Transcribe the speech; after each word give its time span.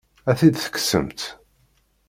Ad 0.29 0.35
t-id-tekksemt? 0.39 1.21